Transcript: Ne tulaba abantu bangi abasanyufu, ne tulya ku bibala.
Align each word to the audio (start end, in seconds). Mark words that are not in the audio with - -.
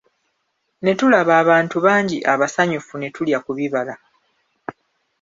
Ne 0.83 0.91
tulaba 0.99 1.33
abantu 1.43 1.77
bangi 1.85 2.17
abasanyufu, 2.33 2.93
ne 2.97 3.09
tulya 3.15 3.39
ku 3.45 3.51
bibala. 3.57 3.95